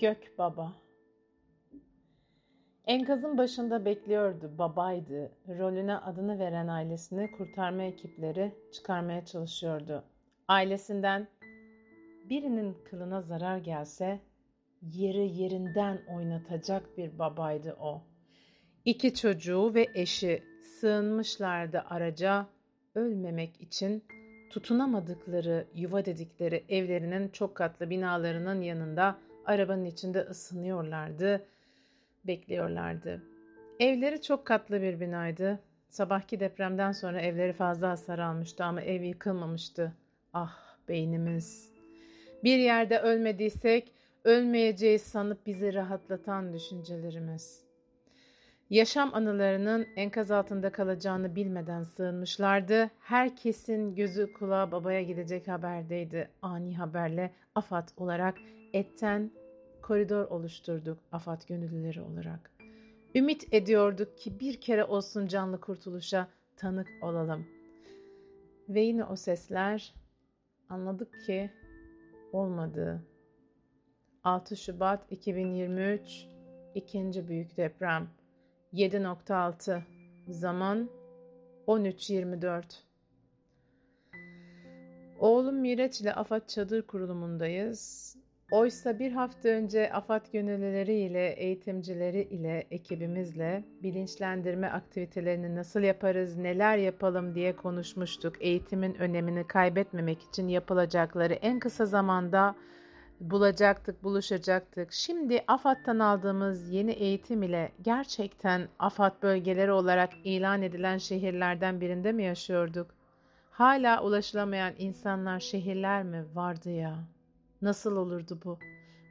Gök 0.00 0.38
Baba 0.38 0.72
Enkazın 2.86 3.38
başında 3.38 3.84
bekliyordu, 3.84 4.54
babaydı. 4.58 5.32
Rolüne 5.48 5.96
adını 5.96 6.38
veren 6.38 6.68
ailesini 6.68 7.30
kurtarma 7.30 7.82
ekipleri 7.82 8.52
çıkarmaya 8.72 9.24
çalışıyordu. 9.24 10.04
Ailesinden 10.48 11.28
birinin 12.30 12.76
kılına 12.84 13.22
zarar 13.22 13.58
gelse 13.58 14.20
yeri 14.82 15.28
yerinden 15.42 16.00
oynatacak 16.16 16.98
bir 16.98 17.18
babaydı 17.18 17.76
o. 17.80 18.02
İki 18.84 19.14
çocuğu 19.14 19.74
ve 19.74 19.88
eşi 19.94 20.42
sığınmışlardı 20.80 21.80
araca 21.88 22.46
ölmemek 22.94 23.60
için 23.60 24.04
tutunamadıkları 24.50 25.66
yuva 25.74 26.04
dedikleri 26.04 26.64
evlerinin 26.68 27.28
çok 27.28 27.54
katlı 27.54 27.90
binalarının 27.90 28.60
yanında 28.60 29.18
arabanın 29.46 29.84
içinde 29.84 30.20
ısınıyorlardı, 30.20 31.44
bekliyorlardı. 32.24 33.22
Evleri 33.80 34.22
çok 34.22 34.44
katlı 34.46 34.82
bir 34.82 35.00
binaydı. 35.00 35.58
Sabahki 35.88 36.40
depremden 36.40 36.92
sonra 36.92 37.20
evleri 37.20 37.52
fazla 37.52 37.90
hasar 37.90 38.18
almıştı 38.18 38.64
ama 38.64 38.80
ev 38.82 39.02
yıkılmamıştı. 39.02 39.92
Ah 40.32 40.76
beynimiz. 40.88 41.72
Bir 42.44 42.58
yerde 42.58 42.98
ölmediysek 42.98 43.92
ölmeyeceğiz 44.24 45.02
sanıp 45.02 45.46
bizi 45.46 45.74
rahatlatan 45.74 46.52
düşüncelerimiz. 46.52 47.71
Yaşam 48.72 49.14
anılarının 49.14 49.86
enkaz 49.96 50.30
altında 50.30 50.72
kalacağını 50.72 51.36
bilmeden 51.36 51.82
sığınmışlardı. 51.82 52.90
Herkesin 53.00 53.94
gözü 53.94 54.32
kulağı 54.32 54.72
babaya 54.72 55.02
gidecek 55.02 55.48
haberdeydi. 55.48 56.30
Ani 56.42 56.76
haberle 56.76 57.32
AFAD 57.54 57.88
olarak 57.96 58.38
etten 58.72 59.30
koridor 59.82 60.24
oluşturduk 60.24 60.98
AFAD 61.12 61.42
gönüllüleri 61.48 62.00
olarak. 62.00 62.50
Ümit 63.14 63.54
ediyorduk 63.54 64.18
ki 64.18 64.40
bir 64.40 64.60
kere 64.60 64.84
olsun 64.84 65.26
canlı 65.26 65.60
kurtuluşa 65.60 66.28
tanık 66.56 66.88
olalım. 67.02 67.46
Ve 68.68 68.80
yine 68.80 69.04
o 69.04 69.16
sesler 69.16 69.94
anladık 70.68 71.20
ki 71.26 71.50
olmadı. 72.32 73.02
6 74.24 74.56
Şubat 74.56 75.12
2023 75.12 76.26
ikinci 76.74 77.28
büyük 77.28 77.56
deprem 77.56 78.08
7.6 78.74 79.82
zaman 80.28 80.88
13.24 81.66 82.62
Oğlum 85.18 85.56
Miraç 85.56 86.00
ile 86.00 86.14
AFAD 86.14 86.46
çadır 86.46 86.82
kurulumundayız. 86.82 88.12
Oysa 88.50 88.98
bir 88.98 89.12
hafta 89.12 89.48
önce 89.48 89.92
AFAD 89.92 90.26
gönüllüleri 90.32 90.94
ile, 90.94 91.32
eğitimcileri 91.32 92.22
ile, 92.22 92.66
ekibimizle 92.70 93.64
bilinçlendirme 93.82 94.66
aktivitelerini 94.66 95.56
nasıl 95.56 95.80
yaparız, 95.80 96.36
neler 96.36 96.76
yapalım 96.76 97.34
diye 97.34 97.56
konuşmuştuk. 97.56 98.34
Eğitimin 98.40 98.94
önemini 98.94 99.46
kaybetmemek 99.46 100.22
için 100.22 100.48
yapılacakları 100.48 101.34
en 101.34 101.58
kısa 101.58 101.86
zamanda 101.86 102.54
bulacaktık, 103.30 104.04
buluşacaktık. 104.04 104.92
Şimdi 104.92 105.44
AFAD'dan 105.48 105.98
aldığımız 105.98 106.70
yeni 106.70 106.90
eğitim 106.90 107.42
ile 107.42 107.72
gerçekten 107.82 108.68
AFAD 108.78 109.22
bölgeleri 109.22 109.72
olarak 109.72 110.12
ilan 110.24 110.62
edilen 110.62 110.98
şehirlerden 110.98 111.80
birinde 111.80 112.12
mi 112.12 112.22
yaşıyorduk? 112.22 112.94
Hala 113.50 114.02
ulaşılamayan 114.02 114.74
insanlar 114.78 115.40
şehirler 115.40 116.02
mi 116.02 116.24
vardı 116.34 116.70
ya? 116.70 117.04
Nasıl 117.62 117.96
olurdu 117.96 118.38
bu? 118.44 118.58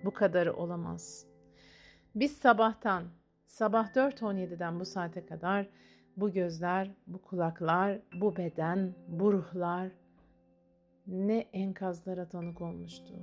Bu 0.05 0.13
kadarı 0.13 0.53
olamaz. 0.53 1.25
Biz 2.15 2.37
sabahtan, 2.37 3.03
sabah 3.47 3.87
4.17'den 3.87 4.79
bu 4.79 4.85
saate 4.85 5.25
kadar 5.25 5.67
bu 6.17 6.31
gözler, 6.31 6.91
bu 7.07 7.21
kulaklar, 7.21 7.99
bu 8.21 8.35
beden, 8.35 8.95
bu 9.07 9.33
ruhlar 9.33 9.91
ne 11.07 11.37
enkazlara 11.53 12.29
tanık 12.29 12.61
olmuştu 12.61 13.13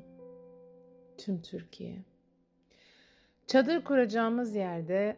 tüm 1.19 1.43
Türkiye. 1.43 1.99
Çadır 3.47 3.85
kuracağımız 3.85 4.55
yerde 4.55 5.17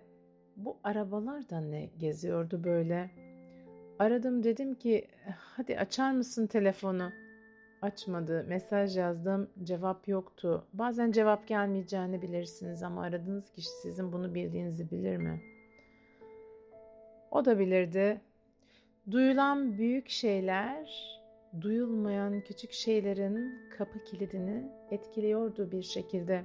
bu 0.57 0.77
arabalar 0.85 1.51
da 1.51 1.61
ne 1.61 1.91
geziyordu 1.99 2.65
böyle. 2.65 3.11
Aradım 3.99 4.43
dedim 4.43 4.75
ki 4.75 5.09
hadi 5.39 5.79
açar 5.79 6.13
mısın 6.13 6.47
telefonu? 6.47 7.11
Açmadı. 7.83 8.45
Mesaj 8.49 8.97
yazdım. 8.97 9.51
Cevap 9.63 10.09
yoktu. 10.09 10.67
Bazen 10.73 11.13
cevap 11.13 11.49
gelmeyeceğini 11.49 12.23
bilirsiniz 12.23 12.83
ama 12.83 13.03
aradığınız 13.03 13.51
kişi 13.51 13.69
sizin 13.69 14.13
bunu 14.13 14.35
bildiğinizi 14.35 14.91
bilir 14.91 15.17
mi? 15.17 15.43
O 17.31 17.45
da 17.45 17.59
bilirdi. 17.59 18.21
Duyulan 19.11 19.79
büyük 19.79 20.09
şeyler 20.09 21.20
duyulmayan 21.61 22.41
küçük 22.41 22.73
şeylerin 22.73 23.59
kapı 23.79 24.05
kilidini 24.05 24.73
etkiliyordu 24.91 25.73
bir 25.73 25.83
şekilde. 25.83 26.45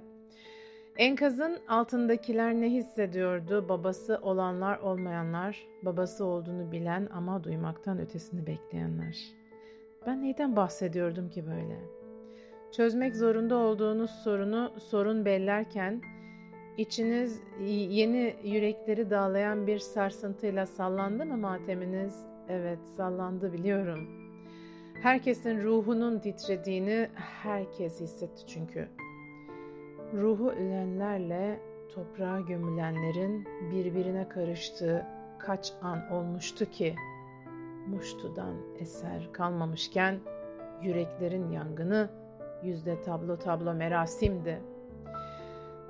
Enkazın 0.97 1.57
altındakiler 1.67 2.53
ne 2.53 2.69
hissediyordu? 2.69 3.69
Babası 3.69 4.19
olanlar 4.21 4.79
olmayanlar, 4.79 5.67
babası 5.81 6.25
olduğunu 6.25 6.71
bilen 6.71 7.07
ama 7.13 7.43
duymaktan 7.43 7.99
ötesini 7.99 8.47
bekleyenler. 8.47 9.17
Ben 10.07 10.21
neyden 10.21 10.55
bahsediyordum 10.55 11.29
ki 11.29 11.45
böyle? 11.45 11.79
Çözmek 12.71 13.15
zorunda 13.15 13.55
olduğunuz 13.55 14.11
sorunu 14.11 14.73
sorun 14.79 15.25
bellerken 15.25 16.01
içiniz 16.77 17.41
yeni 17.89 18.35
yürekleri 18.43 19.09
dağlayan 19.09 19.67
bir 19.67 19.79
sarsıntıyla 19.79 20.65
sallandı 20.65 21.25
mı 21.25 21.37
mateminiz? 21.37 22.25
Evet 22.49 22.79
sallandı 22.97 23.53
biliyorum.'' 23.53 24.24
Herkesin 25.01 25.63
ruhunun 25.63 26.19
titrediğini 26.19 27.09
herkes 27.15 28.01
hissetti 28.01 28.47
çünkü. 28.47 28.87
Ruhu 30.13 30.51
ölenlerle 30.51 31.59
toprağa 31.95 32.39
gömülenlerin 32.39 33.47
birbirine 33.71 34.29
karıştığı 34.29 35.05
kaç 35.39 35.73
an 35.81 36.11
olmuştu 36.11 36.65
ki 36.65 36.95
muştudan 37.87 38.55
eser 38.79 39.33
kalmamışken 39.33 40.19
yüreklerin 40.81 41.51
yangını 41.51 42.09
yüzde 42.63 43.01
tablo 43.01 43.37
tablo 43.37 43.73
merasimdi. 43.73 44.61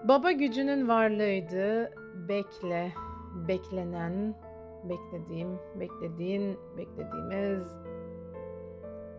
Baba 0.07 0.31
gücünün 0.31 0.87
varlığıydı. 0.87 1.91
Bekle, 2.27 2.91
beklenen, 3.47 4.35
beklediğim, 4.83 5.59
beklediğin, 5.79 6.57
beklediğimiz 6.77 7.84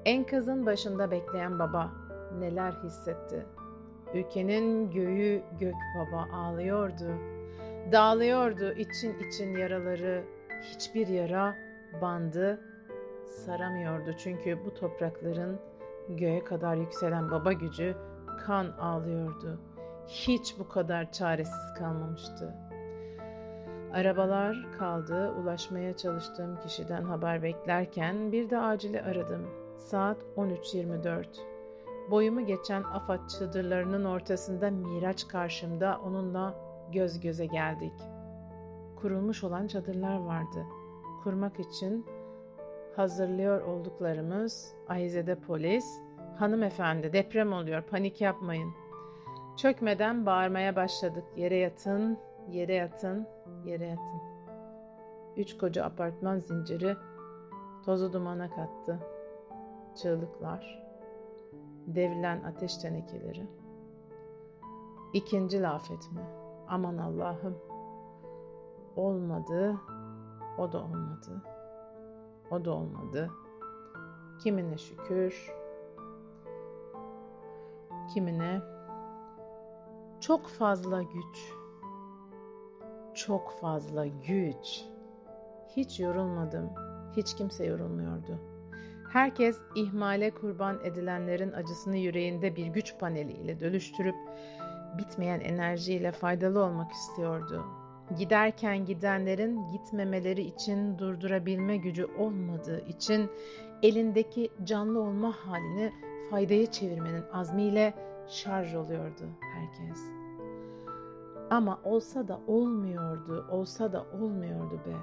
Enkazın 0.06 0.66
başında 0.66 1.10
bekleyen 1.10 1.58
baba 1.58 1.92
neler 2.38 2.72
hissetti? 2.72 3.46
Ülkenin 4.14 4.90
göğü 4.90 5.42
gök 5.60 5.74
baba 5.98 6.26
ağlıyordu. 6.32 7.12
Dağılıyordu 7.92 8.72
için 8.72 9.18
için 9.18 9.56
yaraları. 9.56 10.24
Hiçbir 10.62 11.08
yara 11.08 11.54
bandı 12.02 12.60
saramıyordu 13.24 14.12
çünkü 14.18 14.58
bu 14.64 14.74
toprakların 14.74 15.58
göğe 16.08 16.44
kadar 16.44 16.76
yükselen 16.76 17.30
baba 17.30 17.52
gücü 17.52 17.96
kan 18.46 18.66
ağlıyordu. 18.66 19.60
Hiç 20.06 20.58
bu 20.58 20.68
kadar 20.68 21.12
çaresiz 21.12 21.74
kalmamıştı. 21.78 22.54
Arabalar 23.92 24.56
kaldı, 24.78 25.30
ulaşmaya 25.30 25.96
çalıştığım 25.96 26.60
kişiden 26.60 27.02
haber 27.02 27.42
beklerken 27.42 28.32
bir 28.32 28.50
de 28.50 28.58
acili 28.58 29.02
aradım. 29.02 29.65
Saat 29.76 30.16
13.24. 30.36 31.24
Boyumu 32.10 32.46
geçen 32.46 32.82
afat 32.82 33.30
çadırlarının 33.30 34.04
ortasında 34.04 34.70
Miraç 34.70 35.28
karşımda 35.28 36.00
onunla 36.04 36.54
göz 36.92 37.20
göze 37.20 37.46
geldik. 37.46 37.92
Kurulmuş 39.00 39.44
olan 39.44 39.66
çadırlar 39.66 40.16
vardı. 40.16 40.66
Kurmak 41.22 41.60
için 41.60 42.06
hazırlıyor 42.96 43.60
olduklarımız 43.62 44.74
Ahize'de 44.88 45.34
polis, 45.34 46.00
hanımefendi 46.38 47.12
deprem 47.12 47.52
oluyor 47.52 47.82
panik 47.82 48.20
yapmayın. 48.20 48.70
Çökmeden 49.56 50.26
bağırmaya 50.26 50.76
başladık. 50.76 51.24
Yere 51.36 51.56
yatın, 51.56 52.18
yere 52.50 52.74
yatın, 52.74 53.26
yere 53.64 53.86
yatın. 53.86 54.20
Üç 55.36 55.58
koca 55.58 55.84
apartman 55.84 56.38
zinciri 56.38 56.96
tozu 57.84 58.12
dumana 58.12 58.50
kattı 58.50 59.15
çığlıklar, 59.96 60.86
devrilen 61.86 62.42
ateş 62.42 62.76
tenekeleri. 62.76 63.46
İkinci 65.12 65.62
laf 65.62 65.90
etme. 65.90 66.22
Aman 66.68 66.98
Allah'ım. 66.98 67.58
Olmadı, 68.96 69.76
o 70.58 70.72
da 70.72 70.78
olmadı. 70.78 71.42
O 72.50 72.64
da 72.64 72.70
olmadı. 72.70 73.30
Kimine 74.42 74.78
şükür, 74.78 75.52
kimine 78.14 78.60
Çok 80.20 80.46
fazla 80.46 81.02
güç. 81.02 81.52
Çok 83.14 83.50
fazla 83.60 84.06
güç. 84.06 84.84
Hiç 85.68 86.00
yorulmadım. 86.00 86.70
Hiç 87.16 87.34
kimse 87.34 87.64
yorulmuyordu. 87.64 88.55
Herkes 89.12 89.58
ihmale 89.74 90.30
kurban 90.30 90.78
edilenlerin 90.84 91.52
acısını 91.52 91.96
yüreğinde 91.96 92.56
bir 92.56 92.66
güç 92.66 92.98
paneliyle 92.98 93.60
dönüştürüp 93.60 94.16
bitmeyen 94.98 95.40
enerjiyle 95.40 96.12
faydalı 96.12 96.64
olmak 96.64 96.92
istiyordu. 96.92 97.64
Giderken 98.18 98.84
gidenlerin 98.84 99.72
gitmemeleri 99.72 100.42
için 100.42 100.98
durdurabilme 100.98 101.76
gücü 101.76 102.04
olmadığı 102.18 102.80
için 102.88 103.30
elindeki 103.82 104.50
canlı 104.64 105.00
olma 105.00 105.32
halini 105.32 105.92
faydaya 106.30 106.70
çevirmenin 106.70 107.24
azmiyle 107.32 107.94
şarj 108.28 108.74
oluyordu 108.74 109.24
herkes. 109.54 110.00
Ama 111.50 111.80
olsa 111.84 112.28
da 112.28 112.40
olmuyordu, 112.46 113.46
olsa 113.50 113.92
da 113.92 114.06
olmuyordu 114.22 114.80
be. 114.86 114.96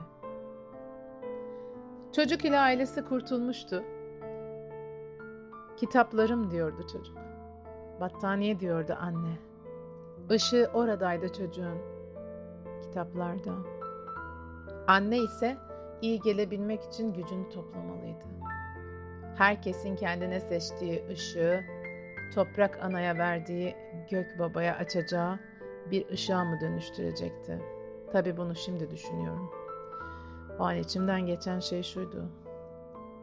Çocuk 2.15 2.45
ile 2.45 2.59
ailesi 2.59 3.05
kurtulmuştu. 3.05 3.83
Kitaplarım 5.83 6.51
diyordu 6.51 6.87
çocuk. 6.93 7.17
Battaniye 7.99 8.59
diyordu 8.59 8.97
anne. 8.99 9.37
Işığı 10.29 10.69
oradaydı 10.73 11.33
çocuğun. 11.33 11.77
Kitaplarda. 12.81 13.51
Anne 14.87 15.17
ise 15.17 15.57
iyi 16.01 16.19
gelebilmek 16.19 16.83
için 16.83 17.13
gücünü 17.13 17.49
toplamalıydı. 17.49 18.23
Herkesin 19.37 19.95
kendine 19.95 20.39
seçtiği 20.39 21.05
ışığı, 21.09 21.63
toprak 22.35 22.83
anaya 22.83 23.17
verdiği 23.17 23.75
gök 24.11 24.39
babaya 24.39 24.75
açacağı 24.75 25.39
bir 25.91 26.09
ışığa 26.09 26.43
mı 26.43 26.61
dönüştürecekti? 26.61 27.61
Tabii 28.11 28.37
bunu 28.37 28.55
şimdi 28.55 28.91
düşünüyorum. 28.91 29.51
O 30.59 30.63
an 30.63 30.75
içimden 30.75 31.25
geçen 31.25 31.59
şey 31.59 31.83
şuydu. 31.83 32.25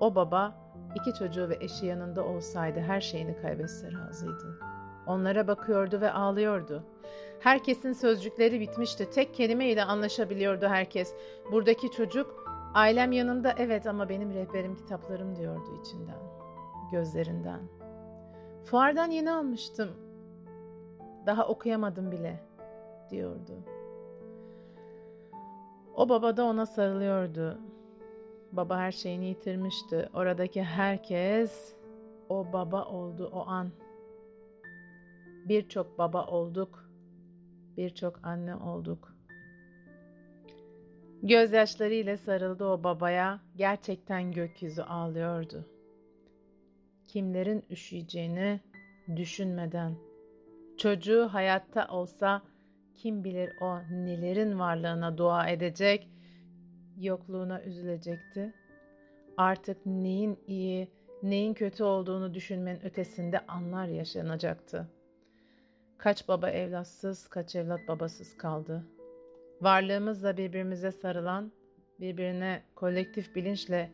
O 0.01 0.15
baba 0.15 0.60
iki 0.95 1.15
çocuğu 1.15 1.49
ve 1.49 1.59
eşi 1.61 1.87
yanında 1.87 2.25
olsaydı 2.25 2.81
her 2.81 3.01
şeyini 3.01 3.37
kaybetse 3.43 3.93
razıydı. 3.93 4.61
Onlara 5.07 5.47
bakıyordu 5.47 6.01
ve 6.01 6.13
ağlıyordu. 6.13 6.85
Herkesin 7.41 7.93
sözcükleri 7.93 8.61
bitmişti. 8.61 9.11
Tek 9.11 9.35
kelimeyle 9.35 9.85
anlaşabiliyordu 9.85 10.67
herkes. 10.67 11.15
Buradaki 11.53 11.91
çocuk, 11.91 12.45
ailem 12.75 13.13
yanında 13.13 13.55
evet 13.59 13.87
ama 13.87 14.09
benim 14.09 14.35
rehberim 14.35 14.77
kitaplarım 14.77 15.37
diyordu 15.37 15.81
içinden, 15.81 16.19
gözlerinden. 16.93 17.61
Fuardan 18.65 19.11
yeni 19.11 19.31
almıştım. 19.31 19.91
Daha 21.27 21.49
okuyamadım 21.49 22.13
bile 22.13 22.41
diyordu. 23.11 23.53
O 25.95 26.09
baba 26.09 26.37
da 26.37 26.45
ona 26.45 26.67
sarılıyordu. 26.67 27.59
Baba 28.53 28.79
her 28.79 28.93
şeyini 28.93 29.27
yitirmişti. 29.27 30.09
Oradaki 30.15 30.63
herkes 30.63 31.75
o 32.29 32.53
baba 32.53 32.85
oldu 32.85 33.31
o 33.33 33.47
an. 33.47 33.71
Birçok 35.49 35.99
baba 35.99 36.27
olduk. 36.27 36.91
Birçok 37.77 38.21
anne 38.23 38.57
olduk. 38.57 39.15
Gözyaşlarıyla 41.23 42.17
sarıldı 42.17 42.65
o 42.65 42.85
babaya. 42.85 43.41
Gerçekten 43.57 44.33
gökyüzü 44.33 44.83
ağlıyordu. 44.83 45.65
Kimlerin 47.09 47.65
üşüyeceğini 47.71 48.61
düşünmeden. 49.17 49.95
Çocuğu 50.79 51.29
hayatta 51.33 51.89
olsa 51.89 52.43
kim 52.95 53.25
bilir 53.25 53.53
o 53.61 53.79
nelerin 53.91 54.59
varlığına 54.59 55.19
dua 55.19 55.49
edecek, 55.49 56.09
yokluğuna 57.01 57.63
üzülecekti. 57.63 58.53
Artık 59.37 59.87
neyin 59.87 60.39
iyi, 60.47 60.89
neyin 61.23 61.55
kötü 61.55 61.85
olduğunu 61.85 62.35
düşünmenin 62.35 62.85
ötesinde 62.85 63.47
anlar 63.47 63.87
yaşanacaktı. 63.87 64.89
Kaç 65.99 66.29
baba 66.29 66.51
evlatsız, 66.51 67.29
kaç 67.29 67.57
evlat 67.57 67.81
babasız 67.89 68.37
kaldı. 68.37 68.85
Varlığımızla 69.61 70.37
birbirimize 70.37 70.93
sarılan, 70.93 71.53
birbirine 72.01 72.63
kolektif 72.75 73.35
bilinçle 73.35 73.91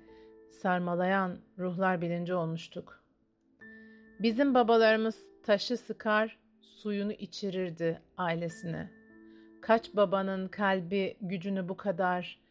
sarmalayan 0.51 1.39
ruhlar 1.59 2.01
bilinci 2.01 2.35
olmuştuk. 2.35 3.05
Bizim 4.21 4.55
babalarımız 4.55 5.19
taşı 5.43 5.77
sıkar, 5.77 6.39
suyunu 6.61 7.13
içirirdi 7.13 8.01
ailesine. 8.19 8.91
Kaç 9.61 9.97
babanın 9.97 10.49
kalbi 10.49 11.17
gücünü 11.21 11.69
bu 11.69 11.77
kadar 11.77 12.46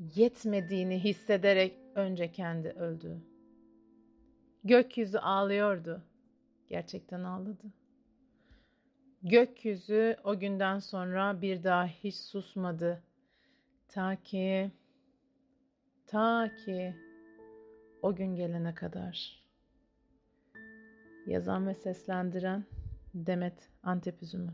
yetmediğini 0.00 1.04
hissederek 1.04 1.78
önce 1.94 2.32
kendi 2.32 2.68
öldü. 2.68 3.20
Gökyüzü 4.64 5.18
ağlıyordu. 5.18 6.02
Gerçekten 6.68 7.24
ağladı. 7.24 7.72
Gökyüzü 9.22 10.16
o 10.24 10.38
günden 10.38 10.78
sonra 10.78 11.42
bir 11.42 11.64
daha 11.64 11.86
hiç 11.86 12.14
susmadı. 12.14 13.02
Ta 13.88 14.16
ki, 14.16 14.70
ta 16.06 16.50
ki 16.64 16.94
o 18.02 18.14
gün 18.14 18.36
gelene 18.36 18.74
kadar. 18.74 19.44
Yazan 21.26 21.66
ve 21.66 21.74
seslendiren 21.74 22.64
Demet 23.14 23.68
Antep 23.82 24.22
Üzümü 24.22 24.52